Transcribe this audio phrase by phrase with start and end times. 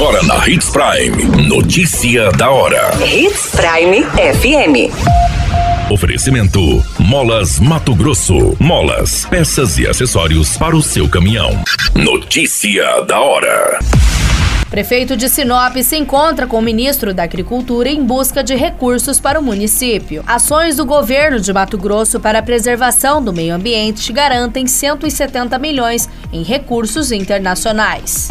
[0.00, 1.46] Agora na Hits Prime.
[1.46, 2.90] Notícia da hora.
[3.04, 4.02] Hits Prime
[4.32, 4.90] FM.
[5.92, 8.56] Oferecimento: Molas Mato Grosso.
[8.58, 11.50] Molas, peças e acessórios para o seu caminhão.
[11.94, 13.78] Notícia da hora.
[14.70, 19.38] Prefeito de Sinop se encontra com o ministro da Agricultura em busca de recursos para
[19.38, 20.24] o município.
[20.26, 26.08] Ações do governo de Mato Grosso para a preservação do meio ambiente garantem 170 milhões
[26.32, 28.30] em recursos internacionais.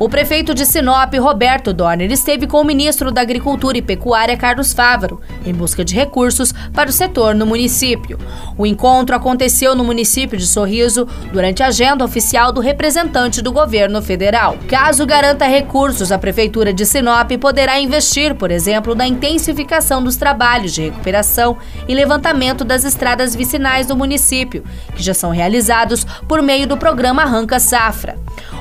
[0.00, 4.72] O prefeito de Sinop, Roberto Dorner, esteve com o ministro da Agricultura e Pecuária, Carlos
[4.72, 8.16] Fávaro, em busca de recursos para o setor no município.
[8.56, 14.00] O encontro aconteceu no município de Sorriso durante a agenda oficial do representante do governo
[14.00, 14.56] federal.
[14.68, 20.72] Caso garanta recursos, a prefeitura de Sinop poderá investir, por exemplo, na intensificação dos trabalhos
[20.72, 21.56] de recuperação
[21.88, 24.62] e levantamento das estradas vicinais do município,
[24.94, 28.16] que já são realizados por meio do programa Arranca Safra.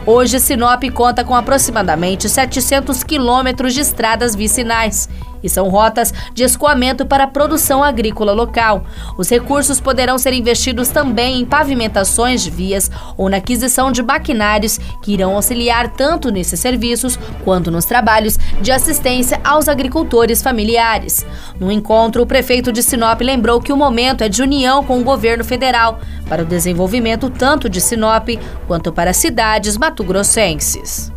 [0.09, 5.09] Hoje, Sinop conta com aproximadamente 700 quilômetros de estradas vicinais
[5.41, 8.85] e são rotas de escoamento para a produção agrícola local.
[9.17, 14.79] Os recursos poderão ser investidos também em pavimentações de vias ou na aquisição de maquinários
[15.01, 21.25] que irão auxiliar tanto nesses serviços quanto nos trabalhos de assistência aos agricultores familiares.
[21.59, 25.03] No encontro, o prefeito de Sinop lembrou que o momento é de união com o
[25.03, 28.27] governo federal para o desenvolvimento tanto de Sinop
[28.67, 31.16] quanto para cidades mato-grossenses.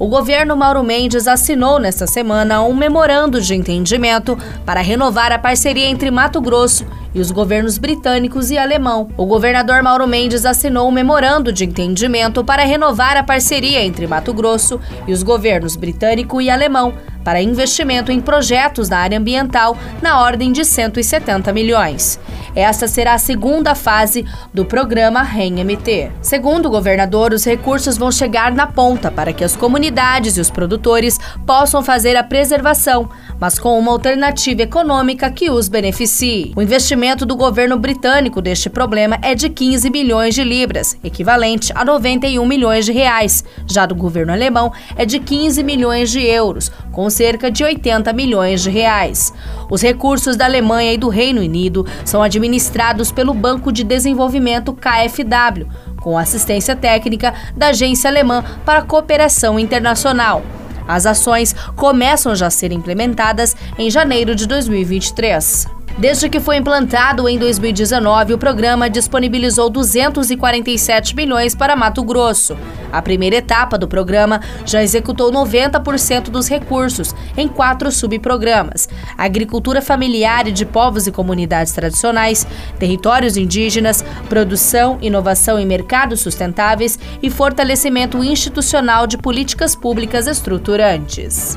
[0.00, 4.34] O governo Mauro Mendes assinou nesta semana um memorando de entendimento
[4.64, 9.08] para renovar a parceria entre Mato Grosso e os governos britânicos e alemão.
[9.14, 14.32] O governador Mauro Mendes assinou um memorando de entendimento para renovar a parceria entre Mato
[14.32, 16.94] Grosso e os governos britânico e alemão
[17.24, 22.18] para investimento em projetos na área ambiental na ordem de 170 milhões.
[22.54, 26.10] Essa será a segunda fase do programa REM-MT.
[26.20, 30.50] Segundo o governador, os recursos vão chegar na ponta para que as comunidades e os
[30.50, 33.08] produtores possam fazer a preservação,
[33.40, 36.52] mas com uma alternativa econômica que os beneficie.
[36.54, 41.84] O investimento do governo britânico deste problema é de 15 milhões de libras, equivalente a
[41.84, 43.42] 91 milhões de reais.
[43.66, 48.62] Já do governo alemão é de 15 milhões de euros, com cerca de 80 milhões
[48.62, 49.32] de reais.
[49.70, 54.74] Os recursos da Alemanha e do Reino Unido são administrados administrados pelo Banco de Desenvolvimento
[54.74, 55.66] KfW,
[56.00, 60.59] com assistência técnica da Agência Alemã para a Cooperação Internacional.
[60.90, 65.79] As ações começam já a ser implementadas em janeiro de 2023.
[65.98, 72.56] Desde que foi implantado em 2019, o programa disponibilizou 247 milhões para Mato Grosso.
[72.92, 80.48] A primeira etapa do programa já executou 90% dos recursos em quatro subprogramas: agricultura familiar
[80.48, 82.46] e de povos e comunidades tradicionais,
[82.78, 91.56] territórios indígenas, produção, inovação e mercados sustentáveis e fortalecimento institucional de políticas públicas estruturantes.